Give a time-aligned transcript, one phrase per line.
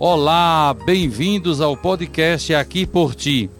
[0.00, 3.50] Olá, bem-vindos ao podcast Aqui por Ti.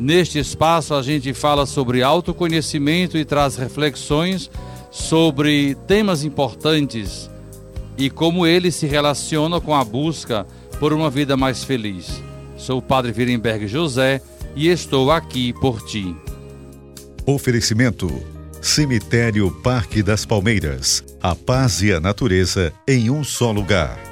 [0.00, 4.50] Neste espaço a gente fala sobre autoconhecimento e traz reflexões
[4.90, 7.30] sobre temas importantes
[7.98, 10.46] e como eles se relacionam com a busca
[10.80, 12.22] por uma vida mais feliz.
[12.56, 14.22] Sou o Padre Virenberg José
[14.56, 16.16] e estou aqui por ti.
[17.26, 18.10] Oferecimento:
[18.62, 21.04] Cemitério Parque das Palmeiras.
[21.22, 24.11] A paz e a natureza em um só lugar.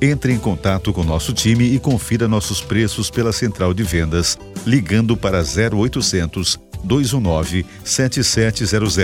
[0.00, 5.16] entre em contato com nosso time e confira nossos preços pela central de vendas ligando
[5.16, 8.96] para 0800 219 7700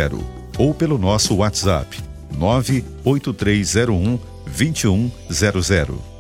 [0.59, 2.03] ou pelo nosso WhatsApp
[2.39, 6.17] 98301 2100.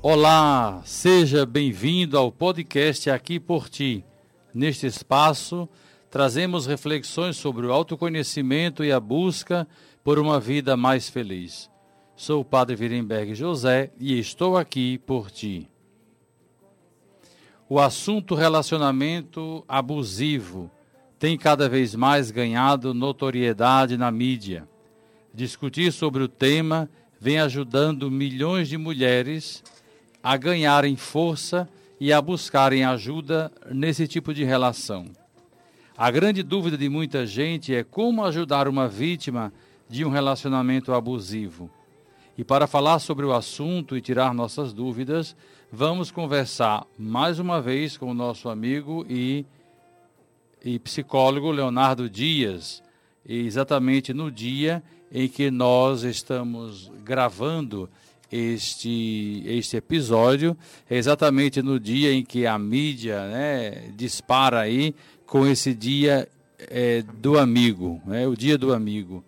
[0.00, 4.04] Olá, seja bem-vindo ao podcast Aqui por Ti.
[4.54, 5.68] Neste espaço,
[6.10, 9.66] trazemos reflexões sobre o autoconhecimento e a busca
[10.02, 11.73] por uma vida mais feliz.
[12.16, 15.68] Sou o Padre Virenberg José e estou aqui por ti.
[17.68, 20.70] O assunto relacionamento abusivo
[21.18, 24.68] tem cada vez mais ganhado notoriedade na mídia.
[25.34, 26.88] Discutir sobre o tema
[27.20, 29.64] vem ajudando milhões de mulheres
[30.22, 35.06] a ganharem força e a buscarem ajuda nesse tipo de relação.
[35.98, 39.52] A grande dúvida de muita gente é como ajudar uma vítima
[39.88, 41.68] de um relacionamento abusivo.
[42.36, 45.36] E para falar sobre o assunto e tirar nossas dúvidas,
[45.70, 49.46] vamos conversar mais uma vez com o nosso amigo e,
[50.64, 52.82] e psicólogo Leonardo Dias,
[53.24, 57.88] exatamente no dia em que nós estamos gravando
[58.32, 60.56] este, este episódio,
[60.90, 64.92] é exatamente no dia em que a mídia né, dispara aí
[65.24, 66.28] com esse dia
[66.58, 69.22] é, do amigo, né, o dia do amigo.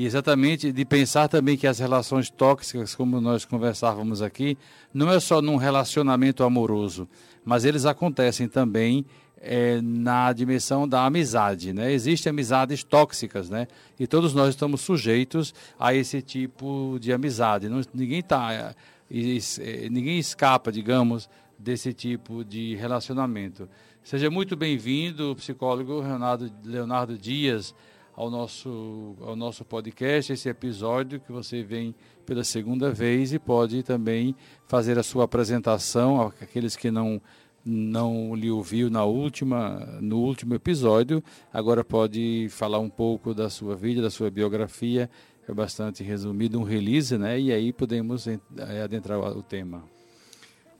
[0.00, 4.56] E exatamente de pensar também que as relações tóxicas, como nós conversávamos aqui,
[4.94, 7.06] não é só num relacionamento amoroso,
[7.44, 9.04] mas eles acontecem também
[9.38, 11.92] é, na dimensão da amizade, né?
[11.92, 13.68] Existem amizades tóxicas, né?
[13.98, 17.68] E todos nós estamos sujeitos a esse tipo de amizade.
[17.68, 18.74] Não, ninguém tá,
[19.10, 21.28] é, ninguém escapa, digamos,
[21.58, 23.68] desse tipo de relacionamento.
[24.02, 27.74] Seja muito bem-vindo, psicólogo Leonardo, Leonardo Dias
[28.16, 31.94] ao nosso, ao nosso podcast, esse episódio que você vem
[32.26, 34.34] pela segunda vez e pode também
[34.66, 37.20] fazer a sua apresentação aqueles que não
[37.62, 41.22] não lhe ouviu na última no último episódio,
[41.52, 45.10] agora pode falar um pouco da sua vida, da sua biografia,
[45.46, 47.38] é bastante resumido, um release, né?
[47.38, 48.40] E aí podemos eh,
[48.82, 49.99] adentrar o tema.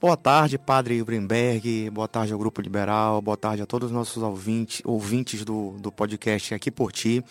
[0.01, 4.23] Boa tarde, Padre Ibrenberg, boa tarde ao Grupo Liberal, boa tarde a todos os nossos
[4.23, 7.23] ouvintes, ouvintes do, do podcast Aqui por Ti.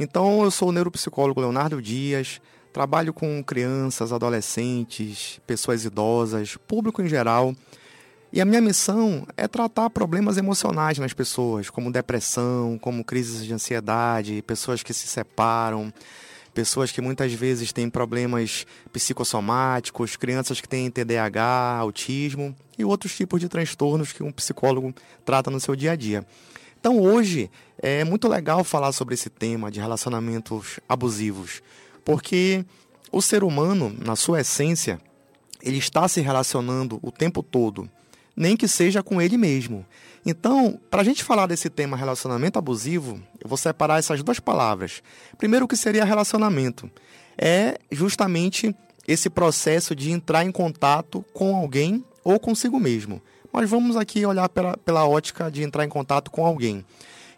[0.00, 2.40] Então, eu sou o neuropsicólogo Leonardo Dias,
[2.72, 7.54] trabalho com crianças, adolescentes, pessoas idosas, público em geral.
[8.32, 13.54] E a minha missão é tratar problemas emocionais nas pessoas, como depressão, como crises de
[13.54, 15.92] ansiedade, pessoas que se separam,
[16.58, 23.40] pessoas que muitas vezes têm problemas psicossomáticos, crianças que têm TDAH, autismo e outros tipos
[23.40, 24.92] de transtornos que um psicólogo
[25.24, 26.26] trata no seu dia a dia.
[26.80, 27.48] Então hoje
[27.80, 31.62] é muito legal falar sobre esse tema de relacionamentos abusivos,
[32.04, 32.64] porque
[33.12, 35.00] o ser humano, na sua essência,
[35.62, 37.88] ele está se relacionando o tempo todo,
[38.38, 39.84] nem que seja com ele mesmo.
[40.24, 45.02] Então, para a gente falar desse tema relacionamento abusivo, eu vou separar essas duas palavras.
[45.36, 46.88] Primeiro, o que seria relacionamento?
[47.36, 48.74] É justamente
[49.08, 53.20] esse processo de entrar em contato com alguém ou consigo mesmo.
[53.52, 56.84] Mas vamos aqui olhar pela, pela ótica de entrar em contato com alguém.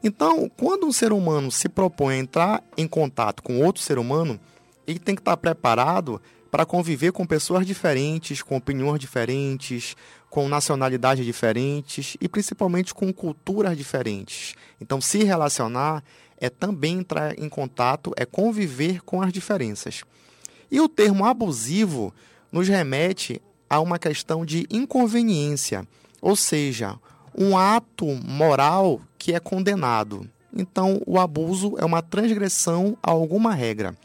[0.05, 4.39] Então, quando um ser humano se propõe a entrar em contato com outro ser humano,
[4.87, 6.21] ele tem que estar preparado
[6.51, 9.97] para conviver com pessoas diferentes, com opiniões diferentes,
[10.31, 14.55] com nacionalidades diferentes e principalmente com culturas diferentes.
[14.81, 16.03] Então, se relacionar
[16.39, 20.05] é também entrar em contato, é conviver com as diferenças.
[20.71, 22.15] E o termo abusivo
[22.51, 25.87] nos remete a uma questão de inconveniência,
[26.23, 26.97] ou seja,
[27.37, 30.29] um ato moral que é condenado.
[30.57, 33.97] Então, o abuso é uma transgressão a alguma regra.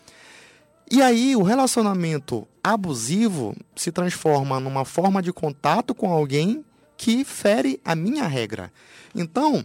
[0.89, 6.65] E aí o relacionamento abusivo se transforma numa forma de contato com alguém
[6.97, 8.71] que fere a minha regra.
[9.13, 9.63] Então,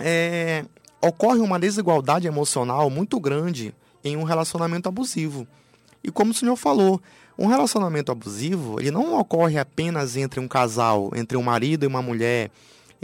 [0.00, 0.64] é,
[1.00, 3.72] ocorre uma desigualdade emocional muito grande
[4.02, 5.46] em um relacionamento abusivo.
[6.02, 7.00] E como o senhor falou,
[7.38, 12.02] um relacionamento abusivo, ele não ocorre apenas entre um casal, entre um marido e uma
[12.02, 12.50] mulher,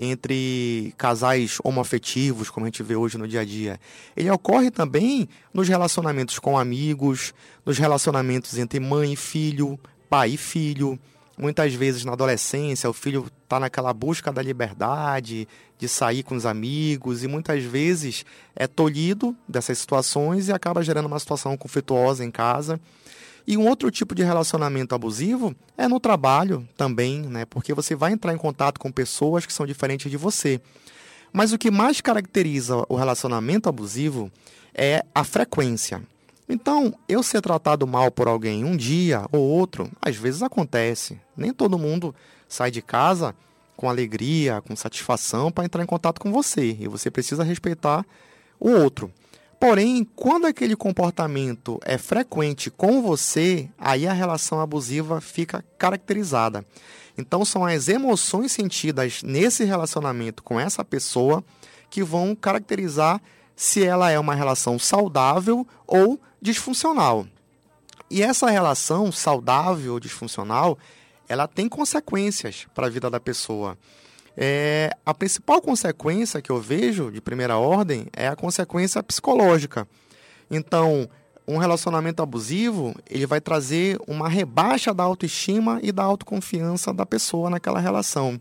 [0.02, 3.78] entre casais homoafetivos, como a gente vê hoje no dia a dia.
[4.16, 7.34] Ele ocorre também nos relacionamentos com amigos,
[7.66, 10.98] nos relacionamentos entre mãe e filho, pai e filho.
[11.36, 15.46] Muitas vezes na adolescência, o filho está naquela busca da liberdade,
[15.78, 18.24] de sair com os amigos, e muitas vezes
[18.56, 22.80] é tolhido dessas situações e acaba gerando uma situação conflituosa em casa.
[23.46, 27.44] E um outro tipo de relacionamento abusivo é no trabalho também, né?
[27.44, 30.60] Porque você vai entrar em contato com pessoas que são diferentes de você.
[31.32, 34.30] Mas o que mais caracteriza o relacionamento abusivo
[34.74, 36.02] é a frequência.
[36.48, 41.18] Então, eu ser tratado mal por alguém um dia ou outro, às vezes acontece.
[41.36, 42.14] Nem todo mundo
[42.48, 43.34] sai de casa
[43.76, 46.76] com alegria, com satisfação para entrar em contato com você.
[46.80, 48.04] E você precisa respeitar
[48.58, 49.10] o outro.
[49.60, 56.64] Porém, quando aquele comportamento é frequente com você, aí a relação abusiva fica caracterizada.
[57.18, 61.44] Então, são as emoções sentidas nesse relacionamento com essa pessoa
[61.90, 63.20] que vão caracterizar
[63.54, 67.26] se ela é uma relação saudável ou disfuncional.
[68.10, 70.78] E essa relação saudável ou disfuncional,
[71.28, 73.76] ela tem consequências para a vida da pessoa.
[74.42, 79.86] É, a principal consequência que eu vejo de primeira ordem é a consequência psicológica.
[80.50, 81.06] Então,
[81.46, 87.50] um relacionamento abusivo, ele vai trazer uma rebaixa da autoestima e da autoconfiança da pessoa
[87.50, 88.40] naquela relação.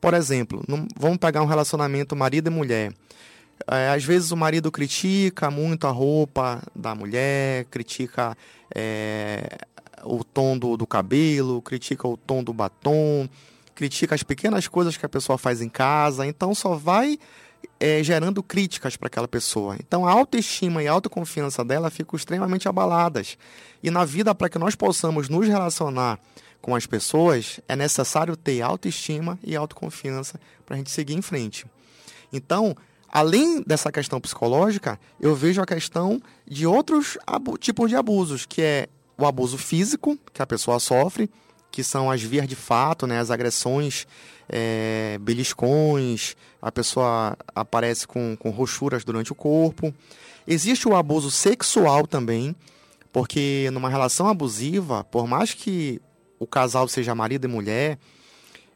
[0.00, 2.94] Por exemplo, num, vamos pegar um relacionamento marido e mulher.
[3.70, 8.34] É, às vezes o marido critica muito a roupa da mulher, critica
[8.74, 9.58] é,
[10.02, 13.28] o tom do, do cabelo, critica o tom do batom,
[13.76, 17.18] critica as pequenas coisas que a pessoa faz em casa, então só vai
[17.78, 19.76] é, gerando críticas para aquela pessoa.
[19.78, 23.36] Então a autoestima e a autoconfiança dela ficam extremamente abaladas.
[23.82, 26.18] E na vida, para que nós possamos nos relacionar
[26.60, 31.66] com as pessoas, é necessário ter autoestima e autoconfiança para a gente seguir em frente.
[32.32, 32.74] Então,
[33.12, 37.18] além dessa questão psicológica, eu vejo a questão de outros
[37.60, 38.88] tipos de abusos, que é
[39.18, 41.30] o abuso físico que a pessoa sofre,
[41.70, 44.06] que são as vias de fato, né, as agressões,
[44.48, 49.94] é, beliscões, a pessoa aparece com, com rochuras durante o corpo.
[50.46, 52.54] Existe o abuso sexual também,
[53.12, 56.00] porque numa relação abusiva, por mais que
[56.38, 57.98] o casal seja marido e mulher,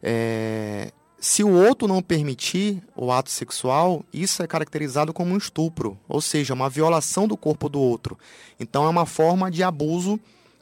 [0.02, 0.90] é,
[1.20, 6.20] se o outro não permitir o ato sexual, isso é caracterizado como um estupro, ou
[6.20, 8.18] seja, uma violação do corpo do outro.
[8.58, 10.18] Então é uma forma de abuso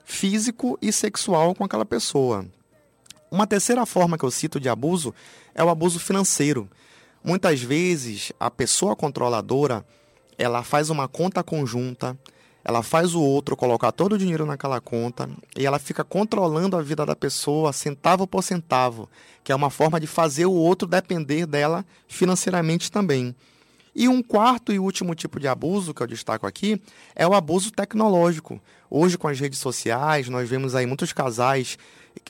[0.09, 2.47] físico e sexual com aquela pessoa.
[3.31, 5.15] Uma terceira forma que eu cito de abuso
[5.55, 6.67] é o abuso financeiro.
[7.23, 9.85] Muitas vezes a pessoa controladora
[10.39, 12.19] ela faz uma conta conjunta,
[12.65, 16.83] ela faz o outro colocar todo o dinheiro naquela conta e ela fica controlando a
[16.83, 19.11] vida da pessoa centavo por centavo,
[19.45, 23.37] que é uma forma de fazer o outro depender dela financeiramente também.
[23.95, 26.81] E um quarto e último tipo de abuso que eu destaco aqui
[27.15, 28.59] é o abuso tecnológico.
[28.91, 31.79] Hoje, com as redes sociais, nós vemos aí muitos casais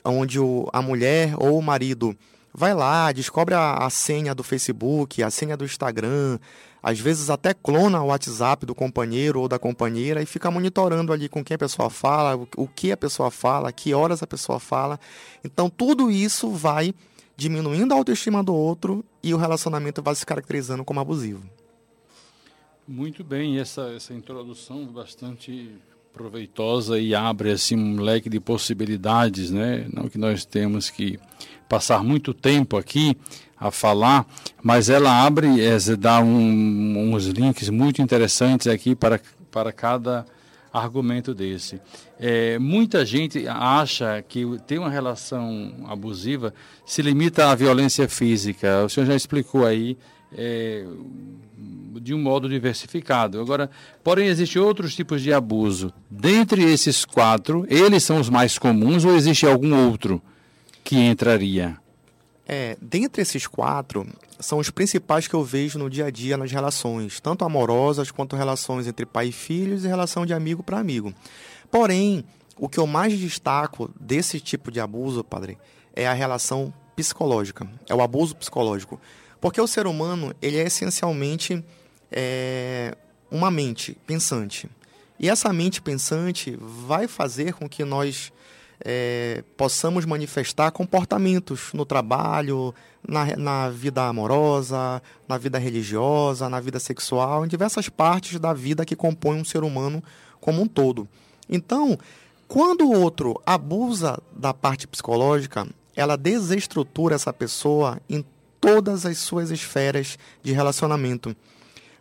[0.03, 2.15] onde o, a mulher ou o marido
[2.53, 6.39] vai lá, descobre a, a senha do Facebook, a senha do Instagram,
[6.81, 11.27] às vezes até clona o WhatsApp do companheiro ou da companheira e fica monitorando ali
[11.29, 14.99] com quem a pessoa fala, o, que a pessoa fala, que horas a pessoa fala.
[15.43, 16.93] Então, tudo isso vai
[17.35, 21.43] diminuindo a autoestima do outro e o relacionamento vai se caracterizando como abusivo.
[22.87, 25.71] Muito bem, essa, essa introdução bastante
[26.19, 29.87] proveitosa e abre assim um leque de possibilidades, né?
[29.93, 31.17] Não que nós temos que
[31.69, 33.15] passar muito tempo aqui
[33.57, 34.25] a falar,
[34.61, 40.25] mas ela abre, é, dá um, uns links muito interessantes aqui para, para cada
[40.73, 41.79] argumento desse.
[42.19, 46.53] É, muita gente acha que ter uma relação abusiva
[46.85, 48.83] se limita à violência física.
[48.83, 49.97] O senhor já explicou aí
[50.37, 50.85] é,
[51.99, 53.39] de um modo diversificado.
[53.39, 53.69] Agora,
[54.03, 55.93] porém, existem outros tipos de abuso.
[56.09, 60.21] Dentre esses quatro, eles são os mais comuns ou existe algum outro
[60.83, 61.77] que entraria?
[62.47, 64.07] É, dentre esses quatro,
[64.39, 68.35] são os principais que eu vejo no dia a dia nas relações, tanto amorosas quanto
[68.35, 71.13] relações entre pai e filhos e relação de amigo para amigo.
[71.69, 72.25] Porém,
[72.57, 75.59] o que eu mais destaco desse tipo de abuso, padre,
[75.95, 78.99] é a relação psicológica, é o abuso psicológico.
[79.39, 81.63] Porque o ser humano, ele é essencialmente
[82.11, 82.95] é,
[83.29, 84.69] uma mente pensante.
[85.19, 88.31] E essa mente pensante vai fazer com que nós
[88.83, 92.73] é, possamos manifestar comportamentos no trabalho,
[93.05, 98.85] na, na vida amorosa, na vida religiosa, na vida sexual, em diversas partes da vida
[98.85, 100.03] que compõem um ser humano
[100.39, 101.07] como um todo.
[101.49, 101.97] Então,
[102.47, 108.23] quando o outro abusa da parte psicológica, ela desestrutura essa pessoa em
[108.61, 111.35] todas as suas esferas de relacionamento.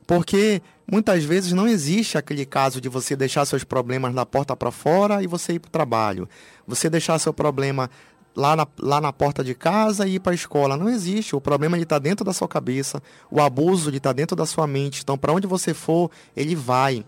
[0.09, 4.71] Porque muitas vezes não existe aquele caso de você deixar seus problemas da porta para
[4.71, 6.27] fora e você ir para o trabalho.
[6.67, 7.91] Você deixar seu problema
[8.35, 10.79] lá na, lá na porta de casa e ir para a escola.
[10.79, 11.37] Não existe.
[11.37, 13.03] O problema está dentro da sua cabeça.
[13.31, 15.03] O abuso está dentro da sua mente.
[15.03, 17.05] Então, para onde você for, ele vai.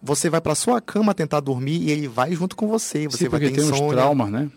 [0.00, 3.08] Você vai para sua cama tentar dormir e ele vai junto com você.
[3.08, 3.84] Você Sim, vai ter tem insônia.
[3.84, 4.48] uns traumas, né?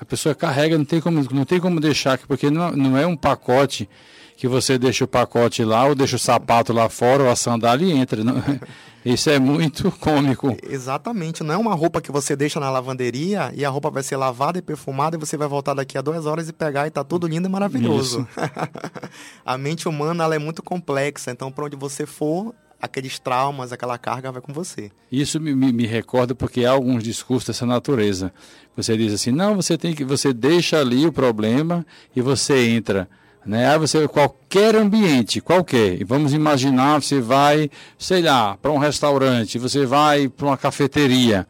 [0.00, 3.16] A pessoa carrega, não tem como, não tem como deixar, porque não, não é um
[3.16, 3.88] pacote
[4.36, 7.86] que você deixa o pacote lá, ou deixa o sapato lá fora, ou a sandália
[7.86, 8.24] e entra.
[8.24, 8.34] Não,
[9.04, 10.56] isso é muito cômico.
[10.68, 11.44] Exatamente.
[11.44, 14.58] Não é uma roupa que você deixa na lavanderia e a roupa vai ser lavada
[14.58, 17.26] e perfumada e você vai voltar daqui a duas horas e pegar e tá tudo
[17.26, 18.26] lindo e maravilhoso.
[19.46, 22.52] a mente humana ela é muito complexa, então para onde você for,
[22.84, 24.90] aqueles traumas, aquela carga vai com você.
[25.10, 28.32] Isso me, me, me, recorda porque há alguns discursos dessa natureza.
[28.76, 33.08] Você diz assim, não, você tem que, você deixa ali o problema e você entra.
[33.44, 33.68] Né?
[33.68, 36.04] Aí você qualquer ambiente, qualquer.
[36.04, 41.46] Vamos imaginar, você vai, sei lá, para um restaurante, você vai para uma cafeteria.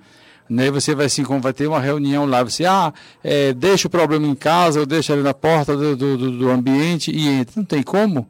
[0.48, 0.70] Né?
[0.70, 4.34] Você vai como vai ter uma reunião lá, você ah, é, deixa o problema em
[4.34, 7.54] casa, ou deixa ali na porta do, do, do ambiente e entra.
[7.56, 8.28] Não tem como.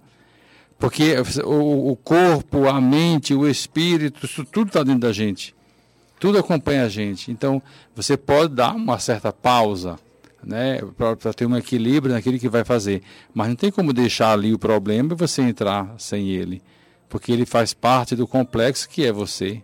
[0.85, 5.57] Porque o, o corpo, a mente, o espírito, isso tudo está dentro da gente.
[6.21, 7.31] Tudo acompanha a gente.
[7.31, 7.63] Então,
[7.97, 9.99] você pode dar uma certa pausa,
[10.43, 13.01] né, para ter um equilíbrio naquilo que vai fazer.
[13.33, 16.61] Mas não tem como deixar ali o problema e você entrar sem ele.
[17.09, 19.63] Porque ele faz parte do complexo que é você.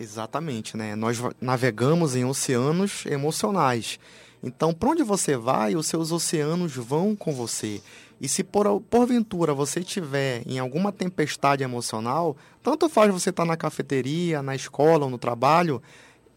[0.00, 0.96] Exatamente, né?
[0.96, 4.00] Nós navegamos em oceanos emocionais.
[4.42, 7.82] Então, para onde você vai, os seus oceanos vão com você.
[8.20, 13.48] E se por, porventura você estiver em alguma tempestade emocional, tanto faz você estar tá
[13.48, 15.82] na cafeteria, na escola ou no trabalho,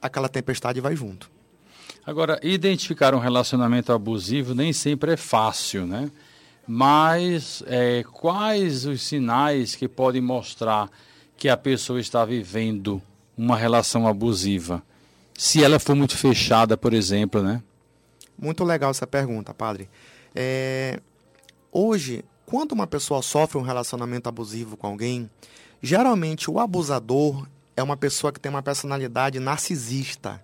[0.02, 1.30] aquela tempestade vai junto.
[2.06, 6.10] Agora, identificar um relacionamento abusivo nem sempre é fácil, né?
[6.66, 10.90] Mas é, quais os sinais que podem mostrar
[11.36, 13.02] que a pessoa está vivendo
[13.38, 14.82] uma relação abusiva?
[15.34, 17.62] Se ela for muito fechada, por exemplo, né?
[18.38, 19.90] Muito legal essa pergunta, padre.
[20.34, 21.00] É,
[21.76, 25.28] Hoje, quando uma pessoa sofre um relacionamento abusivo com alguém,
[25.82, 30.40] geralmente o abusador é uma pessoa que tem uma personalidade narcisista.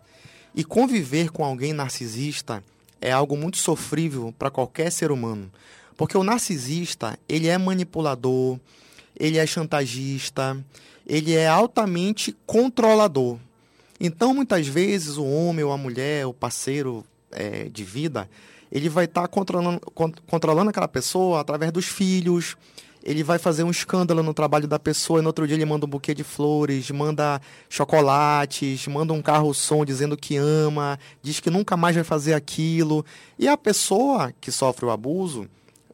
[0.55, 2.63] E conviver com alguém narcisista
[3.00, 5.51] é algo muito sofrível para qualquer ser humano.
[5.95, 8.59] Porque o narcisista, ele é manipulador,
[9.15, 10.57] ele é chantagista,
[11.05, 13.38] ele é altamente controlador.
[14.00, 18.27] Então, muitas vezes, o homem ou a mulher, o parceiro é, de vida,
[18.71, 19.79] ele vai estar tá controlando,
[20.27, 22.55] controlando aquela pessoa através dos filhos.
[23.01, 25.85] Ele vai fazer um escândalo no trabalho da pessoa e no outro dia ele manda
[25.85, 31.49] um buquê de flores, manda chocolates, manda um carro som dizendo que ama, diz que
[31.49, 33.05] nunca mais vai fazer aquilo.
[33.38, 35.47] E a pessoa que sofre o abuso,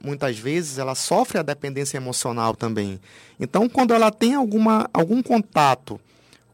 [0.04, 3.00] muitas vezes, ela sofre a dependência emocional também.
[3.40, 6.00] Então, quando ela tem alguma, algum contato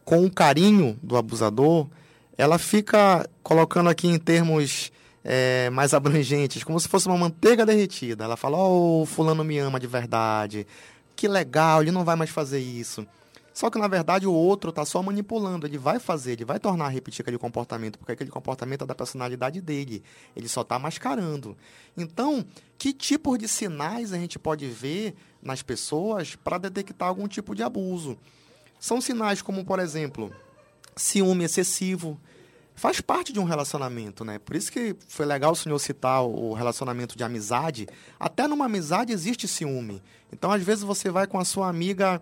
[0.03, 1.87] com o carinho do abusador,
[2.37, 4.91] ela fica colocando aqui em termos
[5.23, 8.23] é, mais abrangentes, como se fosse uma manteiga derretida.
[8.23, 10.67] Ela fala: Oh, Fulano me ama de verdade,
[11.15, 13.05] que legal, ele não vai mais fazer isso.
[13.53, 16.85] Só que na verdade o outro está só manipulando, ele vai fazer, ele vai tornar
[16.85, 20.03] a repetir aquele comportamento, porque aquele comportamento é da personalidade dele,
[20.35, 21.57] ele só está mascarando.
[21.97, 22.45] Então,
[22.77, 27.61] que tipos de sinais a gente pode ver nas pessoas para detectar algum tipo de
[27.61, 28.17] abuso?
[28.79, 30.33] São sinais como, por exemplo,
[30.95, 32.17] ciúme excessivo,
[32.75, 34.39] faz parte de um relacionamento, né?
[34.39, 37.87] Por isso que foi legal o senhor citar o relacionamento de amizade.
[38.19, 40.01] Até numa amizade existe ciúme.
[40.31, 42.21] Então, às vezes, você vai com a sua amiga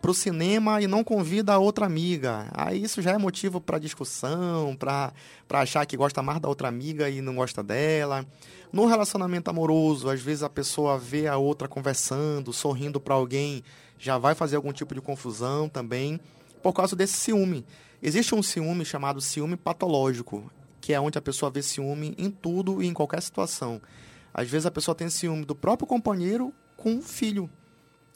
[0.00, 2.48] para o cinema e não convida a outra amiga.
[2.54, 5.12] Aí isso já é motivo para discussão, para
[5.50, 8.24] achar que gosta mais da outra amiga e não gosta dela.
[8.72, 13.62] No relacionamento amoroso, às vezes a pessoa vê a outra conversando, sorrindo para alguém,
[13.98, 16.18] já vai fazer algum tipo de confusão também,
[16.62, 17.66] por causa desse ciúme.
[18.02, 22.82] Existe um ciúme chamado ciúme patológico, que é onde a pessoa vê ciúme em tudo
[22.82, 23.78] e em qualquer situação.
[24.32, 27.50] Às vezes a pessoa tem ciúme do próprio companheiro com o filho,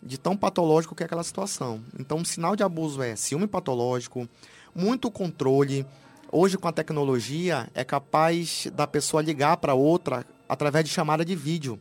[0.02, 1.82] de tão patológico que é aquela situação.
[1.98, 4.26] Então, um sinal de abuso é ciúme patológico,
[4.74, 5.84] muito controle.
[6.32, 11.36] Hoje, com a tecnologia, é capaz da pessoa ligar para outra através de chamada de
[11.36, 11.78] vídeo.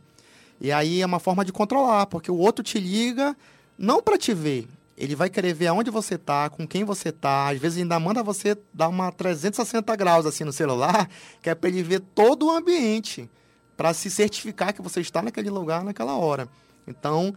[0.59, 3.33] E aí é uma forma de controlar, porque o outro te liga
[3.77, 4.67] não para te ver,
[4.97, 7.49] ele vai querer ver aonde você tá, com quem você tá.
[7.49, 11.09] Às vezes ainda manda você dar uma 360 graus assim no celular,
[11.41, 13.29] que é para ele ver todo o ambiente,
[13.75, 16.47] para se certificar que você está naquele lugar naquela hora.
[16.87, 17.33] Então,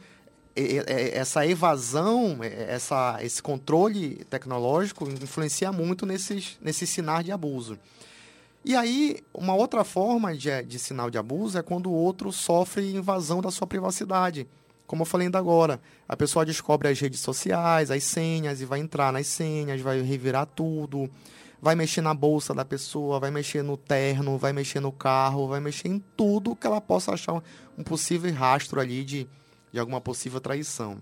[1.12, 7.78] essa evasão, essa, esse controle tecnológico influencia muito nesses, nesses sinais de abuso.
[8.64, 12.96] E aí, uma outra forma de, de sinal de abuso é quando o outro sofre
[12.96, 14.48] invasão da sua privacidade.
[14.86, 18.78] Como eu falei ainda agora, a pessoa descobre as redes sociais, as senhas, e vai
[18.78, 21.10] entrar nas senhas, vai revirar tudo,
[21.60, 25.60] vai mexer na bolsa da pessoa, vai mexer no terno, vai mexer no carro, vai
[25.60, 27.42] mexer em tudo que ela possa achar
[27.76, 29.26] um possível rastro ali de,
[29.72, 30.98] de alguma possível traição.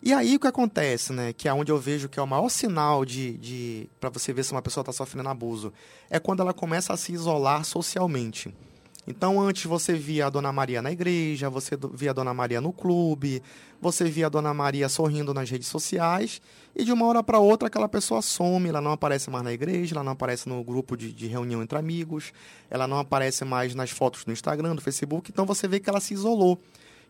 [0.00, 1.32] E aí o que acontece, né?
[1.32, 4.44] Que é onde eu vejo que é o maior sinal de, de para você ver
[4.44, 5.72] se uma pessoa está sofrendo abuso,
[6.08, 8.54] é quando ela começa a se isolar socialmente.
[9.10, 12.74] Então, antes você via a Dona Maria na igreja, você via a Dona Maria no
[12.74, 13.42] clube,
[13.80, 16.42] você via a Dona Maria sorrindo nas redes sociais,
[16.76, 19.94] e de uma hora para outra aquela pessoa some, ela não aparece mais na igreja,
[19.94, 22.34] ela não aparece no grupo de, de reunião entre amigos,
[22.68, 26.00] ela não aparece mais nas fotos no Instagram, no Facebook, então você vê que ela
[26.00, 26.58] se isolou.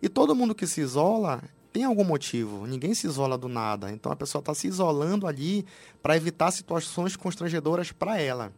[0.00, 4.12] E todo mundo que se isola tem algum motivo, ninguém se isola do nada, então
[4.12, 5.67] a pessoa está se isolando ali
[6.00, 8.52] para evitar situações constrangedoras para ela.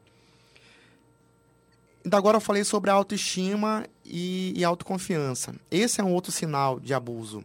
[2.04, 5.54] Então, agora eu falei sobre autoestima e, e autoconfiança.
[5.71, 7.45] Esse é um outro sinal de abuso.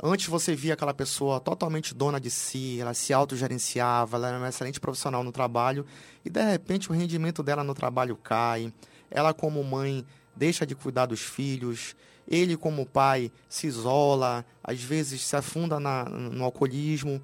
[0.00, 4.48] Antes você via aquela pessoa totalmente dona de si, ela se autogerenciava, ela era uma
[4.48, 5.84] excelente profissional no trabalho
[6.24, 8.72] e de repente o rendimento dela no trabalho cai.
[9.10, 11.96] Ela, como mãe, deixa de cuidar dos filhos.
[12.28, 17.20] Ele, como pai, se isola, às vezes se afunda na, no alcoolismo.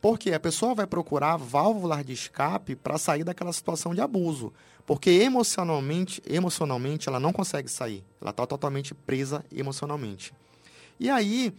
[0.00, 4.52] Porque a pessoa vai procurar válvulas de escape para sair daquela situação de abuso.
[4.86, 8.04] Porque emocionalmente, emocionalmente ela não consegue sair.
[8.20, 10.32] Ela está totalmente presa emocionalmente.
[11.00, 11.54] E aí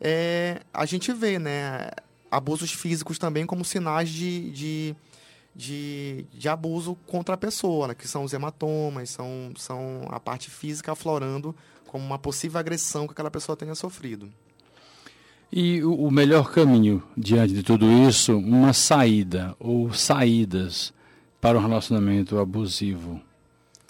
[0.00, 1.90] é, a gente vê né,
[2.30, 4.96] abusos físicos também como sinais de, de,
[5.54, 10.50] de, de abuso contra a pessoa, né, que são os hematomas, são, são a parte
[10.50, 11.54] física aflorando
[11.86, 14.28] como uma possível agressão que aquela pessoa tenha sofrido.
[15.50, 20.92] E o melhor caminho diante de tudo isso, uma saída ou saídas
[21.40, 23.20] para um relacionamento abusivo.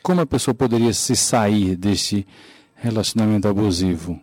[0.03, 2.27] Como a pessoa poderia se sair desse
[2.75, 4.21] relacionamento abusivo?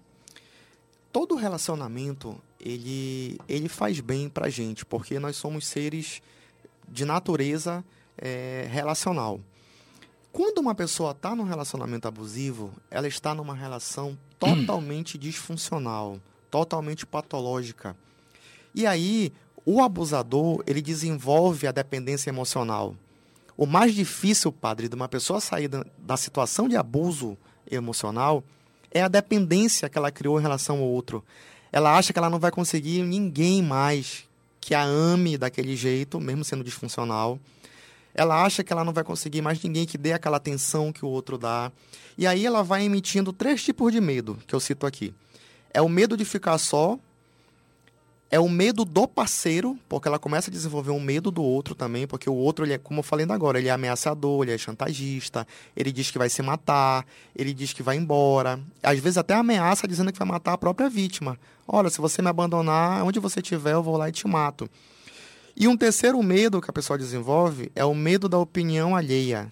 [1.11, 6.21] Todo relacionamento ele, ele faz bem para gente, porque nós somos seres
[6.87, 7.83] de natureza
[8.17, 9.39] é, relacional.
[10.31, 16.19] Quando uma pessoa está num relacionamento abusivo, ela está numa relação totalmente disfuncional
[16.55, 17.97] totalmente patológica.
[18.73, 19.33] E aí,
[19.65, 22.95] o abusador, ele desenvolve a dependência emocional.
[23.57, 27.37] O mais difícil, padre, de uma pessoa sair da, da situação de abuso
[27.69, 28.43] emocional
[28.91, 31.23] é a dependência que ela criou em relação ao outro.
[31.71, 34.25] Ela acha que ela não vai conseguir ninguém mais
[34.61, 37.39] que a ame daquele jeito, mesmo sendo disfuncional.
[38.13, 41.09] Ela acha que ela não vai conseguir mais ninguém que dê aquela atenção que o
[41.09, 41.71] outro dá.
[42.17, 45.13] E aí ela vai emitindo três tipos de medo, que eu cito aqui.
[45.73, 46.97] É o medo de ficar só.
[48.29, 52.07] É o medo do parceiro, porque ela começa a desenvolver um medo do outro também,
[52.07, 55.47] porque o outro, ele é, como eu falei agora, ele é ameaçador, ele é chantagista,
[55.77, 58.59] ele diz que vai se matar, ele diz que vai embora.
[58.81, 61.39] Às vezes até ameaça dizendo que vai matar a própria vítima.
[61.67, 64.69] Olha, se você me abandonar, onde você estiver, eu vou lá e te mato.
[65.55, 69.51] E um terceiro medo que a pessoa desenvolve é o medo da opinião alheia,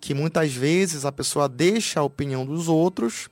[0.00, 3.28] que muitas vezes a pessoa deixa a opinião dos outros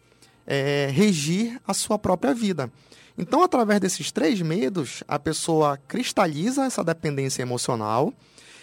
[0.46, 2.70] é, regir a sua própria vida.
[3.16, 8.12] Então, através desses três medos, a pessoa cristaliza essa dependência emocional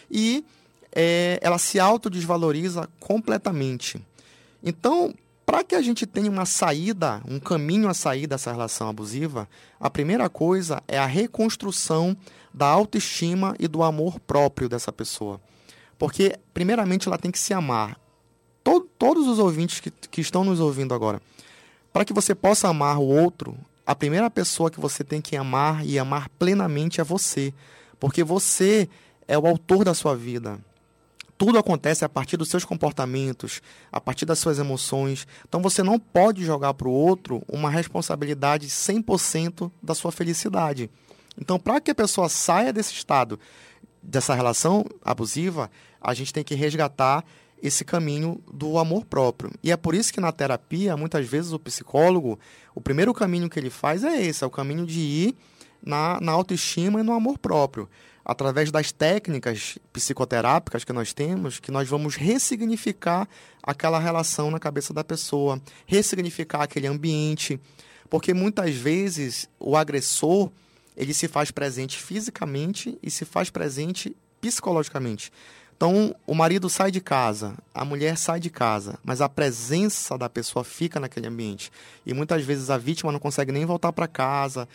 [0.10, 0.44] e
[0.92, 4.02] é, ela se autodesvaloriza completamente.
[4.62, 5.14] Então,
[5.46, 9.90] para que a gente tenha uma saída, um caminho a sair dessa relação abusiva, a
[9.90, 12.16] primeira coisa é a reconstrução
[12.54, 15.40] da autoestima e do amor próprio dessa pessoa.
[15.98, 18.00] Porque, primeiramente, ela tem que se amar.
[18.64, 21.22] Todo, todos os ouvintes que, que estão nos ouvindo agora,
[21.92, 23.58] para que você possa amar o outro,
[23.92, 27.54] a primeira pessoa que você tem que amar e amar plenamente é você,
[28.00, 28.88] porque você
[29.28, 30.58] é o autor da sua vida.
[31.38, 35.28] Tudo acontece a partir dos seus comportamentos, a partir das suas emoções.
[35.46, 40.90] Então você não pode jogar para o outro uma responsabilidade 100% da sua felicidade.
[41.38, 43.38] Então, para que a pessoa saia desse estado,
[44.02, 47.26] dessa relação abusiva, a gente tem que resgatar
[47.62, 49.52] esse caminho do amor próprio.
[49.62, 52.40] E é por isso que na terapia, muitas vezes o psicólogo,
[52.74, 55.36] o primeiro caminho que ele faz é esse, é o caminho de ir
[55.84, 57.88] na, na autoestima e no amor próprio.
[58.24, 63.28] Através das técnicas psicoterápicas que nós temos, que nós vamos ressignificar
[63.64, 67.60] aquela relação na cabeça da pessoa, ressignificar aquele ambiente.
[68.10, 70.52] Porque muitas vezes o agressor,
[70.96, 75.32] ele se faz presente fisicamente e se faz presente psicologicamente.
[75.82, 80.30] Então, o marido sai de casa, a mulher sai de casa, mas a presença da
[80.30, 81.72] pessoa fica naquele ambiente.
[82.06, 84.70] E muitas vezes a vítima não consegue nem voltar para casa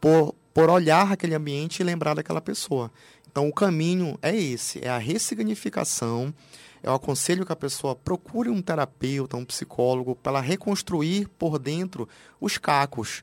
[0.00, 2.90] por, por olhar aquele ambiente e lembrar daquela pessoa.
[3.30, 6.34] Então, o caminho é esse: é a ressignificação.
[6.82, 12.08] Eu aconselho que a pessoa procure um terapeuta, um psicólogo, para ela reconstruir por dentro
[12.40, 13.22] os cacos.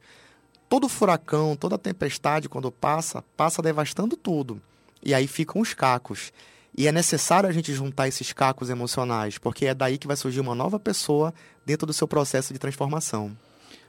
[0.70, 4.62] Todo furacão, toda tempestade, quando passa, passa devastando tudo.
[5.04, 6.32] E aí ficam os cacos.
[6.78, 10.42] E é necessário a gente juntar esses cacos emocionais, porque é daí que vai surgir
[10.42, 11.34] uma nova pessoa
[11.66, 13.36] dentro do seu processo de transformação.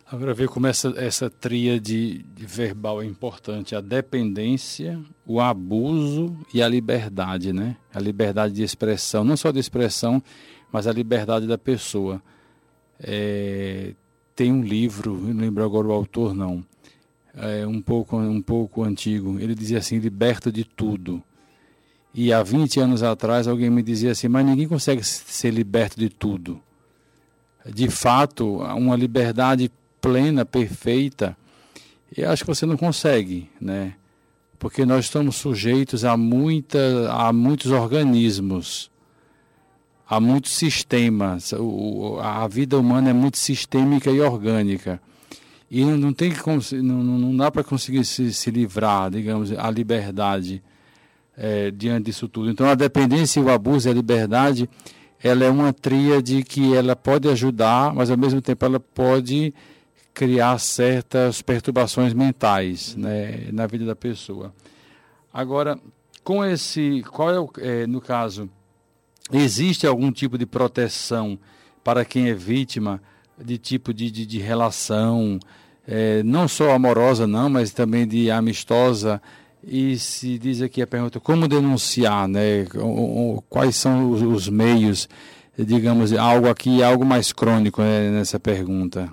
[0.08, 3.74] Agora ver como essa, essa tríade verbal é importante.
[3.74, 7.76] A dependência, o abuso e a liberdade, né?
[7.92, 10.22] A liberdade de expressão, não só de expressão,
[10.70, 12.22] mas a liberdade da pessoa.
[13.00, 13.94] É,
[14.36, 16.64] tem um livro, não lembro agora o autor não,
[17.34, 19.40] é um pouco, um pouco antigo.
[19.40, 21.22] Ele dizia assim, liberta de tudo.
[22.16, 26.08] E há 20 anos atrás alguém me dizia assim, mas ninguém consegue ser liberto de
[26.08, 26.58] tudo.
[27.70, 31.36] De fato, uma liberdade plena, perfeita,
[32.16, 33.92] eu acho que você não consegue, né?
[34.58, 38.90] Porque nós estamos sujeitos a, muita, a muitos organismos,
[40.08, 41.52] a muitos sistemas.
[41.52, 45.02] O, a vida humana é muito sistêmica e orgânica.
[45.70, 46.32] E não, tem
[46.82, 50.62] não, não dá para conseguir se, se livrar, digamos, a liberdade
[51.36, 52.50] é, diante disso tudo.
[52.50, 54.68] Então, a dependência, o abuso e a liberdade,
[55.22, 59.52] ela é uma tríade que ela pode ajudar, mas ao mesmo tempo ela pode
[60.14, 64.54] criar certas perturbações mentais né, na vida da pessoa.
[65.32, 65.78] Agora,
[66.24, 68.48] com esse, qual é, o, é no caso,
[69.30, 71.38] existe algum tipo de proteção
[71.84, 73.00] para quem é vítima
[73.38, 75.38] de tipo de, de, de relação,
[75.86, 79.20] é, não só amorosa não, mas também de amistosa,
[79.66, 82.64] e se diz aqui a pergunta, como denunciar, né?
[83.50, 85.08] Quais são os, os meios,
[85.58, 89.12] digamos, algo aqui, algo mais crônico né, nessa pergunta?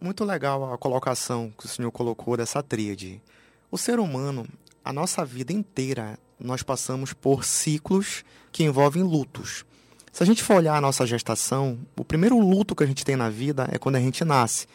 [0.00, 3.22] Muito legal a colocação que o senhor colocou dessa tríade.
[3.70, 4.44] O ser humano,
[4.84, 9.64] a nossa vida inteira, nós passamos por ciclos que envolvem lutos.
[10.10, 13.14] Se a gente for olhar a nossa gestação, o primeiro luto que a gente tem
[13.14, 14.66] na vida é quando a gente nasce.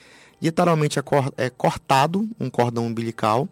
[0.41, 1.03] Literalmente é,
[1.35, 3.49] é cortado um cordão umbilical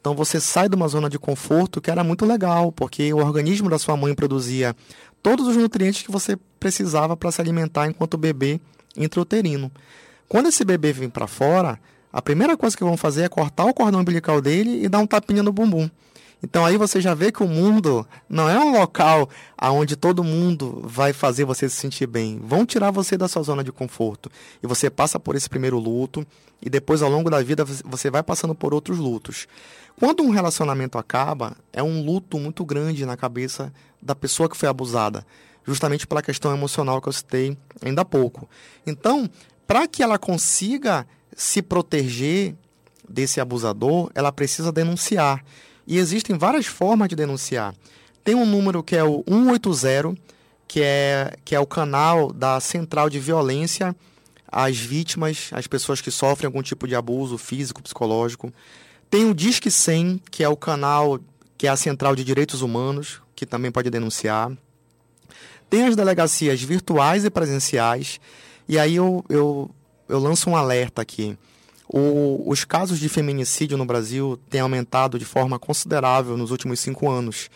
[0.00, 3.68] então você sai de uma zona de conforto que era muito legal, porque o organismo
[3.68, 4.74] da sua mãe produzia
[5.22, 8.60] todos os nutrientes que você precisava para se alimentar enquanto bebê
[8.96, 9.70] intrauterino.
[10.26, 11.78] Quando esse bebê vem para fora,
[12.10, 15.06] a primeira coisa que vão fazer é cortar o cordão umbilical dele e dar um
[15.06, 15.88] tapinha no bumbum.
[16.42, 20.80] Então aí você já vê que o mundo não é um local aonde todo mundo
[20.84, 22.40] vai fazer você se sentir bem.
[22.42, 24.30] Vão tirar você da sua zona de conforto.
[24.62, 26.26] E você passa por esse primeiro luto
[26.62, 29.46] e depois ao longo da vida você vai passando por outros lutos.
[30.00, 34.66] Quando um relacionamento acaba, é um luto muito grande na cabeça da pessoa que foi
[34.66, 35.26] abusada,
[35.62, 38.48] justamente pela questão emocional que eu citei ainda há pouco.
[38.86, 39.28] Então,
[39.66, 42.54] para que ela consiga se proteger
[43.06, 45.44] desse abusador, ela precisa denunciar.
[45.86, 47.74] E existem várias formas de denunciar.
[48.24, 50.14] Tem um número que é o 180,
[50.66, 53.94] que é, que é o canal da Central de Violência
[54.50, 58.50] às vítimas, às pessoas que sofrem algum tipo de abuso físico, psicológico.
[59.10, 61.18] Tem o Disque 100, que é o canal,
[61.58, 64.52] que é a Central de Direitos Humanos, que também pode denunciar.
[65.68, 68.20] Tem as delegacias virtuais e presenciais.
[68.68, 69.68] E aí eu, eu,
[70.08, 71.36] eu lanço um alerta aqui.
[71.88, 77.10] O, os casos de feminicídio no Brasil têm aumentado de forma considerável nos últimos cinco
[77.10, 77.50] anos.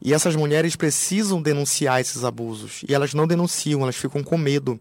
[0.00, 2.82] E essas mulheres precisam denunciar esses abusos.
[2.88, 4.78] E elas não denunciam, elas ficam com medo.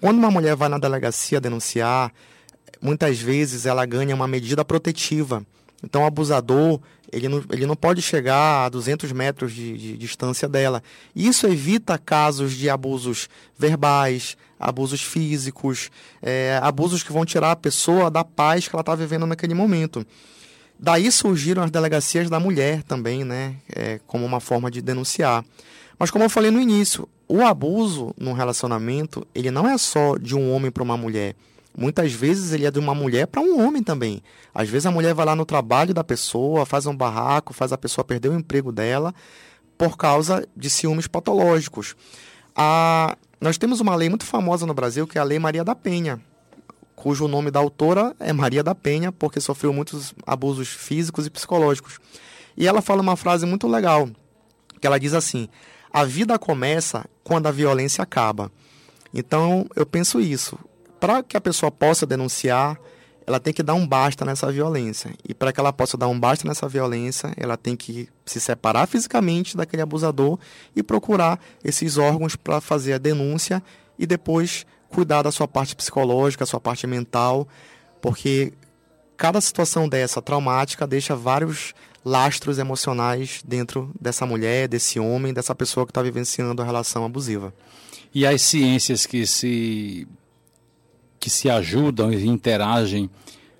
[0.00, 2.12] Quando uma mulher vai na delegacia denunciar,
[2.82, 5.46] muitas vezes ela ganha uma medida protetiva.
[5.82, 10.48] Então, o abusador, ele não, ele não pode chegar a 200 metros de, de, distância
[10.48, 10.82] dela.
[11.14, 15.90] Isso evita casos de abusos verbais, abusos físicos,
[16.22, 20.06] é, abusos que vão tirar a pessoa da paz que ela está vivendo naquele momento.
[20.78, 23.56] Daí surgiram as delegacias da mulher também, né?
[23.74, 25.44] É, como uma forma de denunciar.
[25.98, 30.34] Mas como eu falei no início, o abuso no relacionamento, ele não é só de
[30.34, 31.34] um homem para uma mulher.
[31.76, 34.22] Muitas vezes ele é de uma mulher para um homem também.
[34.54, 37.78] Às vezes a mulher vai lá no trabalho da pessoa, faz um barraco, faz a
[37.78, 39.14] pessoa perder o emprego dela
[39.78, 41.94] por causa de ciúmes patológicos.
[42.54, 43.16] A...
[43.40, 46.20] Nós temos uma lei muito famosa no Brasil que é a Lei Maria da Penha,
[46.94, 51.98] cujo nome da autora é Maria da Penha, porque sofreu muitos abusos físicos e psicológicos.
[52.54, 54.10] E ela fala uma frase muito legal,
[54.78, 55.48] que ela diz assim:
[55.90, 58.52] "A vida começa quando a violência acaba".
[59.14, 60.58] Então, eu penso isso
[61.00, 62.78] para que a pessoa possa denunciar,
[63.26, 65.12] ela tem que dar um basta nessa violência.
[65.26, 68.86] E para que ela possa dar um basta nessa violência, ela tem que se separar
[68.86, 70.38] fisicamente daquele abusador
[70.74, 73.62] e procurar esses órgãos para fazer a denúncia
[73.98, 77.46] e depois cuidar da sua parte psicológica, sua parte mental,
[78.02, 78.52] porque
[79.16, 81.72] cada situação dessa traumática deixa vários
[82.04, 87.54] lastros emocionais dentro dessa mulher, desse homem, dessa pessoa que está vivenciando a relação abusiva.
[88.12, 90.08] E as ciências que se
[91.20, 93.10] que se ajudam e interagem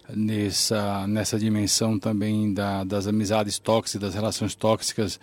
[0.09, 5.21] nessa, nessa dimensão também da, das amizades tóxicas, das relações tóxicas,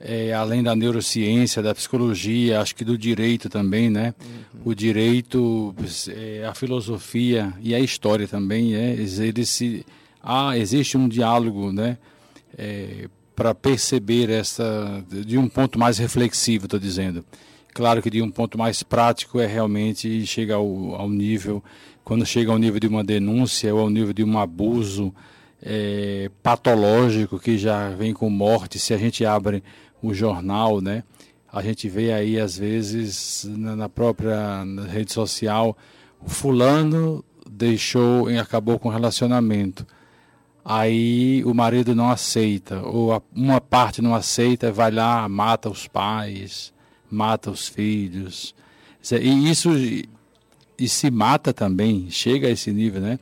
[0.00, 4.14] é, além da neurociência, da psicologia, acho que do direito também, né?
[4.20, 4.70] Uhum.
[4.70, 5.74] O direito,
[6.08, 9.84] é, a filosofia e a história também, é, eles se,
[10.22, 11.98] há, existe um diálogo, né?
[12.56, 17.24] É, para perceber essa, de um ponto mais reflexivo, estou dizendo.
[17.74, 21.62] Claro que de um ponto mais prático é realmente chegar ao, ao nível,
[22.04, 25.14] quando chega ao nível de uma denúncia ou ao nível de um abuso
[25.62, 29.62] é, patológico que já vem com morte, se a gente abre
[30.02, 31.02] o jornal, né?
[31.52, 35.76] A gente vê aí às vezes na, na própria na rede social,
[36.20, 39.86] o fulano deixou e acabou com o relacionamento.
[40.64, 45.88] Aí o marido não aceita, ou a, uma parte não aceita, vai lá, mata os
[45.88, 46.72] pais,
[47.10, 48.54] mata os filhos.
[49.10, 49.70] E isso
[50.78, 53.18] e se mata também, chega a esse nível, né?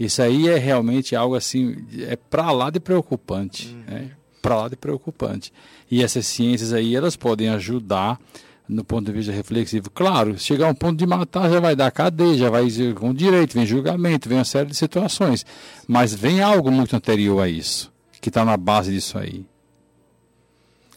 [0.00, 3.94] Isso aí é realmente algo assim, é para lá de preocupante, uhum.
[3.94, 4.10] né?
[4.40, 5.52] Para lá de preocupante.
[5.90, 8.18] E essas ciências aí, elas podem ajudar
[8.66, 9.90] no ponto de vista reflexivo.
[9.90, 13.54] Claro, chegar a um ponto de matar já vai dar cadeia, já vai com direito,
[13.54, 15.44] vem julgamento, vem uma série de situações.
[15.86, 19.44] Mas vem algo muito anterior a isso, que está na base disso aí.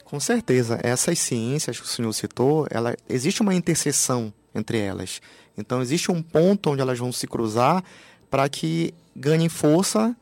[0.07, 5.21] Com certeza, essas ciências que o senhor citou, ela, existe uma interseção entre elas.
[5.57, 7.83] Então, existe um ponto onde elas vão se cruzar
[8.29, 10.15] para que ganhem força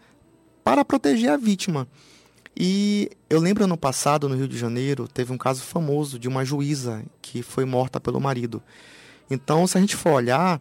[0.63, 1.87] para proteger a vítima.
[2.57, 6.43] E eu lembro ano passado, no Rio de Janeiro, teve um caso famoso de uma
[6.43, 8.63] juíza que foi morta pelo marido.
[9.29, 10.59] Então, se a gente for olhar,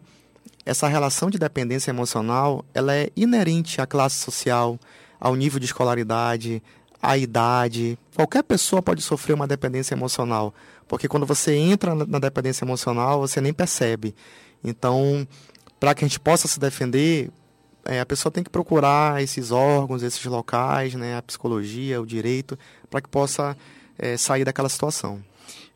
[0.63, 4.79] essa relação de dependência emocional, ela é inerente à classe social,
[5.19, 6.61] ao nível de escolaridade,
[7.01, 7.97] a idade.
[8.15, 10.53] Qualquer pessoa pode sofrer uma dependência emocional,
[10.87, 14.15] porque quando você entra na dependência emocional, você nem percebe.
[14.63, 15.27] Então,
[15.79, 17.29] para que a gente possa se defender,
[17.85, 22.57] é, a pessoa tem que procurar esses órgãos, esses locais, né, a psicologia, o direito,
[22.89, 23.55] para que possa
[23.97, 25.23] é, sair daquela situação.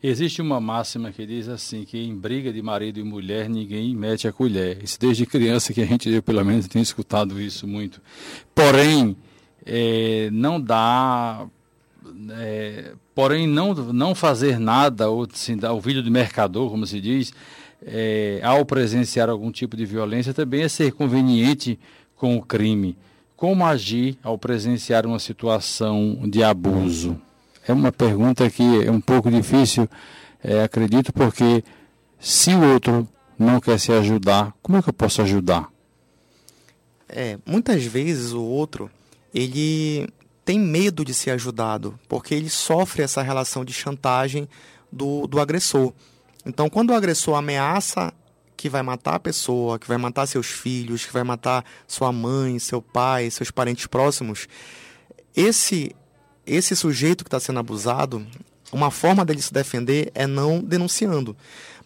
[0.02, 4.26] Existe uma máxima que diz assim, que em briga de marido e mulher ninguém mete
[4.26, 4.82] a colher.
[4.82, 8.00] Isso desde criança que a gente, eu pelo menos, tem escutado isso muito.
[8.54, 9.14] Porém,
[9.64, 11.46] é, não dá.
[12.32, 17.32] É, porém, não, não fazer nada, ou assim, o vídeo do mercador, como se diz,
[17.84, 21.78] é, ao presenciar algum tipo de violência, também é ser conveniente
[22.16, 22.96] com o crime.
[23.36, 27.20] Como agir ao presenciar uma situação de abuso?
[27.66, 29.88] É uma pergunta que é um pouco difícil,
[30.42, 31.62] é, acredito, porque
[32.18, 35.68] se o outro não quer se ajudar, como é que eu posso ajudar?
[37.08, 38.90] É, muitas vezes o outro
[39.34, 40.08] ele
[40.44, 44.48] tem medo de ser ajudado, porque ele sofre essa relação de chantagem
[44.90, 45.92] do, do agressor.
[46.44, 48.12] Então, quando o agressor ameaça
[48.56, 52.58] que vai matar a pessoa, que vai matar seus filhos, que vai matar sua mãe,
[52.58, 54.48] seu pai, seus parentes próximos,
[55.34, 55.94] esse
[56.46, 58.26] esse sujeito que está sendo abusado,
[58.72, 61.36] uma forma dele se defender é não denunciando.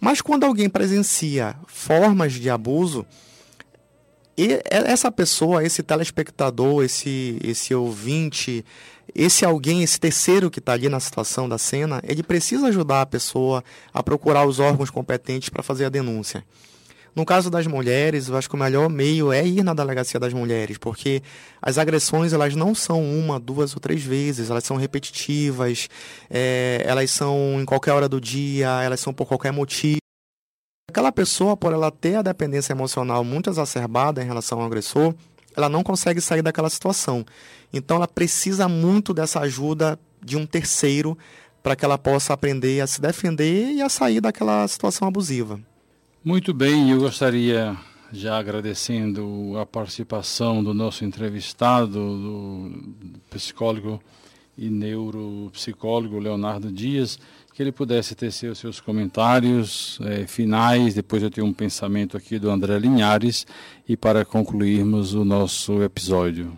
[0.01, 3.05] Mas quando alguém presencia formas de abuso,
[4.37, 8.65] e essa pessoa, esse telespectador, esse, esse ouvinte,
[9.15, 13.07] esse alguém, esse terceiro que está ali na situação da cena, ele precisa ajudar a
[13.07, 16.45] pessoa a procurar os órgãos competentes para fazer a denúncia.
[17.15, 20.33] No caso das mulheres, eu acho que o melhor meio é ir na delegacia das
[20.33, 21.23] mulheres, porque
[21.63, 25.89] as agressões elas não são uma, duas ou três vezes, elas são repetitivas,
[26.29, 30.04] é, elas são em qualquer hora do dia, elas são por qualquer motivo.
[30.95, 35.13] Aquela pessoa, por ela ter a dependência emocional muito exacerbada em relação ao agressor,
[35.57, 37.27] ela não consegue sair daquela situação.
[37.73, 41.19] Então, ela precisa muito dessa ajuda de um terceiro
[41.65, 45.59] para que ela possa aprender a se defender e a sair daquela situação abusiva.
[46.25, 47.77] Muito bem, eu gostaria,
[48.13, 52.71] já agradecendo a participação do nosso entrevistado, do
[53.31, 54.01] psicólogo
[54.57, 57.19] e neuropsicólogo Leonardo Dias,
[57.55, 60.93] que ele pudesse tecer os seus comentários eh, finais.
[60.93, 63.47] Depois eu tenho um pensamento aqui do André Linhares
[63.89, 66.53] e para concluirmos o nosso episódio.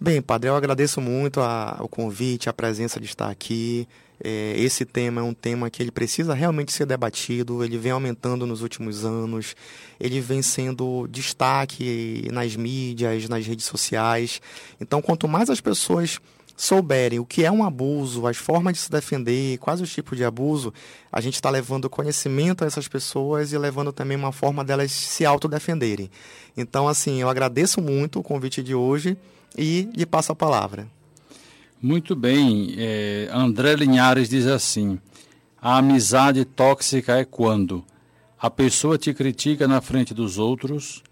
[0.00, 3.86] Bem, padre, eu agradeço muito a, o convite, a presença de estar aqui.
[4.22, 8.44] É, esse tema é um tema que ele precisa realmente ser debatido, ele vem aumentando
[8.44, 9.54] nos últimos anos,
[10.00, 14.40] ele vem sendo destaque nas mídias, nas redes sociais.
[14.80, 16.18] Então, quanto mais as pessoas
[16.56, 20.24] souberem o que é um abuso, as formas de se defender, quais os tipos de
[20.24, 20.72] abuso,
[21.12, 25.24] a gente está levando conhecimento a essas pessoas e levando também uma forma delas se
[25.26, 26.10] autodefenderem.
[26.56, 29.16] Então, assim, eu agradeço muito o convite de hoje
[29.56, 30.88] e lhe passo a palavra.
[31.80, 32.74] Muito bem.
[32.78, 34.98] É, André Linhares diz assim:
[35.60, 37.84] a amizade tóxica é quando
[38.40, 41.02] a pessoa te critica na frente dos outros,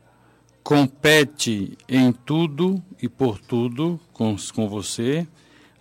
[0.65, 5.27] compete em tudo e por tudo com, com você,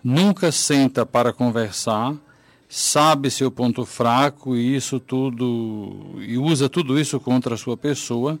[0.04, 2.14] nunca senta para conversar,
[2.68, 8.38] sabe seu ponto fraco e isso tudo e usa tudo isso contra a sua pessoa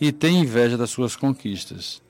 [0.00, 2.00] e tem inveja das suas conquistas.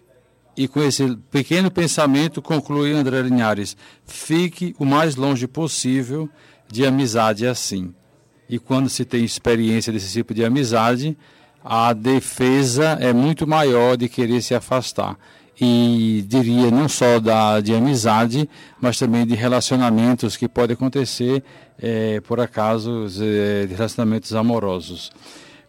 [0.55, 6.29] E com esse pequeno pensamento conclui André Linhares: fique o mais longe possível
[6.69, 7.95] de amizade assim.
[8.47, 11.17] E quando se tem experiência desse tipo de amizade,
[11.65, 15.17] a defesa é muito maior de querer se afastar.
[15.61, 18.49] E diria não só da, de amizade,
[18.81, 21.43] mas também de relacionamentos que podem acontecer
[21.79, 25.13] é, por acaso é, de relacionamentos amorosos.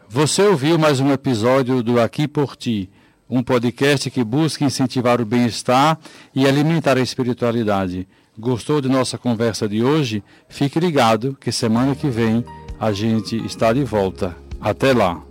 [0.07, 2.89] Você ouviu mais um episódio do Aqui por Ti
[3.31, 5.97] um podcast que busca incentivar o bem-estar
[6.35, 8.05] e alimentar a espiritualidade.
[8.37, 10.21] Gostou de nossa conversa de hoje?
[10.49, 12.43] Fique ligado que semana que vem
[12.77, 14.35] a gente está de volta.
[14.59, 15.30] Até lá!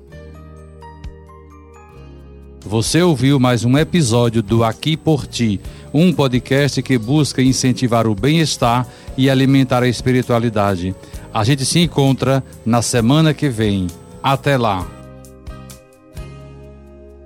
[2.65, 5.59] Você ouviu mais um episódio do Aqui por Ti,
[5.95, 10.95] um podcast que busca incentivar o bem-estar e alimentar a espiritualidade.
[11.33, 13.87] A gente se encontra na semana que vem.
[14.23, 14.87] Até lá!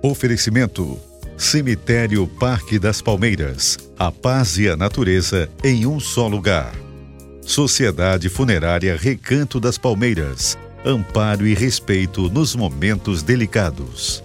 [0.00, 0.98] Oferecimento:
[1.36, 3.76] Cemitério Parque das Palmeiras.
[3.98, 6.72] A paz e a natureza em um só lugar.
[7.42, 10.56] Sociedade Funerária Recanto das Palmeiras.
[10.86, 14.22] Amparo e respeito nos momentos delicados.